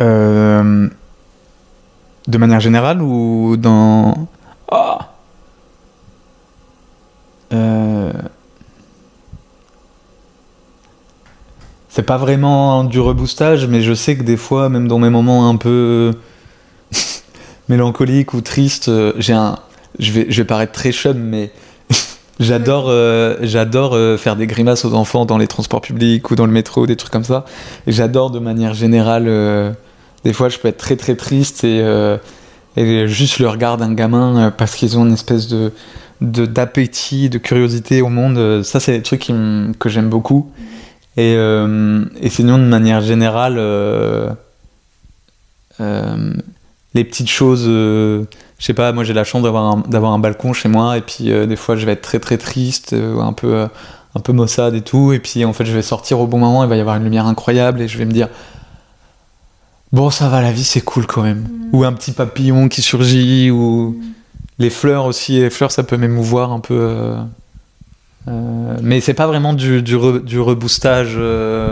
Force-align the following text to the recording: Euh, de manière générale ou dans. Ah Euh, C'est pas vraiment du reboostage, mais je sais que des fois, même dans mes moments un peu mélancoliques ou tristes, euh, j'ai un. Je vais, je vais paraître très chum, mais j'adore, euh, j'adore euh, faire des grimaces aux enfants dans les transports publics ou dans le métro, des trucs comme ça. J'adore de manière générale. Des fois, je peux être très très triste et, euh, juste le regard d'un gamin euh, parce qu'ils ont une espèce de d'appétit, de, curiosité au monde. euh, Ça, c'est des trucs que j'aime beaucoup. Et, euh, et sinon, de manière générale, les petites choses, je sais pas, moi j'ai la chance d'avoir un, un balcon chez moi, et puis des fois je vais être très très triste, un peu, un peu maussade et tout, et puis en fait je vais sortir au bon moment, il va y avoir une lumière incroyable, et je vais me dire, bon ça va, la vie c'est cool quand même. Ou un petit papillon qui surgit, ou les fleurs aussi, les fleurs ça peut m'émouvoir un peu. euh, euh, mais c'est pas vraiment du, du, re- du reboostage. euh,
Euh, 0.00 0.88
de 2.28 2.38
manière 2.38 2.60
générale 2.60 3.02
ou 3.02 3.56
dans. 3.56 4.28
Ah 4.70 4.98
Euh, 7.52 8.12
C'est 11.88 12.04
pas 12.04 12.18
vraiment 12.18 12.84
du 12.84 13.00
reboostage, 13.00 13.66
mais 13.66 13.82
je 13.82 13.92
sais 13.94 14.16
que 14.16 14.22
des 14.22 14.36
fois, 14.36 14.68
même 14.68 14.86
dans 14.86 15.00
mes 15.00 15.10
moments 15.10 15.48
un 15.48 15.56
peu 15.56 16.12
mélancoliques 17.68 18.32
ou 18.32 18.40
tristes, 18.40 18.88
euh, 18.88 19.12
j'ai 19.18 19.32
un. 19.32 19.58
Je 19.98 20.12
vais, 20.12 20.26
je 20.28 20.40
vais 20.40 20.46
paraître 20.46 20.70
très 20.72 20.92
chum, 20.92 21.18
mais 21.18 21.50
j'adore, 22.40 22.84
euh, 22.88 23.36
j'adore 23.42 23.94
euh, 23.94 24.16
faire 24.16 24.36
des 24.36 24.46
grimaces 24.46 24.84
aux 24.84 24.94
enfants 24.94 25.26
dans 25.26 25.36
les 25.36 25.48
transports 25.48 25.80
publics 25.80 26.30
ou 26.30 26.36
dans 26.36 26.46
le 26.46 26.52
métro, 26.52 26.86
des 26.86 26.94
trucs 26.94 27.12
comme 27.12 27.24
ça. 27.24 27.44
J'adore 27.88 28.30
de 28.30 28.38
manière 28.38 28.72
générale. 28.72 29.74
Des 30.24 30.32
fois, 30.32 30.48
je 30.48 30.58
peux 30.58 30.68
être 30.68 30.78
très 30.78 30.96
très 30.96 31.16
triste 31.16 31.64
et, 31.64 31.80
euh, 31.80 32.18
juste 33.06 33.38
le 33.38 33.48
regard 33.48 33.76
d'un 33.76 33.92
gamin 33.94 34.36
euh, 34.36 34.50
parce 34.50 34.74
qu'ils 34.74 34.98
ont 34.98 35.06
une 35.06 35.14
espèce 35.14 35.48
de 35.48 35.72
d'appétit, 36.20 37.30
de, 37.30 37.38
curiosité 37.38 38.02
au 38.02 38.10
monde. 38.10 38.36
euh, 38.36 38.62
Ça, 38.62 38.78
c'est 38.78 38.92
des 38.92 39.02
trucs 39.02 39.30
que 39.78 39.88
j'aime 39.88 40.10
beaucoup. 40.10 40.50
Et, 41.16 41.34
euh, 41.34 42.04
et 42.20 42.28
sinon, 42.28 42.58
de 42.58 42.64
manière 42.64 43.00
générale, 43.00 43.56
les 46.94 47.04
petites 47.04 47.30
choses, 47.30 47.64
je 47.64 48.24
sais 48.58 48.74
pas, 48.74 48.92
moi 48.92 49.04
j'ai 49.04 49.14
la 49.14 49.24
chance 49.24 49.42
d'avoir 49.42 49.64
un, 49.64 50.14
un 50.14 50.18
balcon 50.18 50.52
chez 50.52 50.68
moi, 50.68 50.98
et 50.98 51.00
puis 51.00 51.24
des 51.24 51.56
fois 51.56 51.76
je 51.76 51.86
vais 51.86 51.92
être 51.92 52.02
très 52.02 52.18
très 52.18 52.36
triste, 52.36 52.92
un 52.94 53.32
peu, 53.32 53.66
un 54.14 54.20
peu 54.20 54.32
maussade 54.32 54.74
et 54.74 54.82
tout, 54.82 55.12
et 55.12 55.20
puis 55.20 55.44
en 55.46 55.54
fait 55.54 55.64
je 55.64 55.72
vais 55.72 55.82
sortir 55.82 56.20
au 56.20 56.26
bon 56.26 56.38
moment, 56.38 56.64
il 56.64 56.68
va 56.68 56.76
y 56.76 56.80
avoir 56.80 56.96
une 56.96 57.04
lumière 57.04 57.26
incroyable, 57.26 57.80
et 57.80 57.88
je 57.88 57.96
vais 57.96 58.04
me 58.04 58.12
dire, 58.12 58.28
bon 59.92 60.10
ça 60.10 60.28
va, 60.28 60.40
la 60.42 60.52
vie 60.52 60.64
c'est 60.64 60.80
cool 60.80 61.06
quand 61.06 61.22
même. 61.22 61.48
Ou 61.72 61.84
un 61.84 61.92
petit 61.92 62.12
papillon 62.12 62.68
qui 62.68 62.82
surgit, 62.82 63.50
ou 63.50 63.96
les 64.58 64.70
fleurs 64.70 65.04
aussi, 65.06 65.38
les 65.40 65.50
fleurs 65.50 65.70
ça 65.72 65.82
peut 65.82 65.96
m'émouvoir 65.96 66.52
un 66.52 66.60
peu. 66.60 66.74
euh, 66.78 67.16
euh, 68.28 68.76
mais 68.82 69.00
c'est 69.00 69.14
pas 69.14 69.26
vraiment 69.26 69.54
du, 69.54 69.82
du, 69.82 69.96
re- 69.96 70.22
du 70.22 70.38
reboostage. 70.40 71.14
euh, 71.16 71.68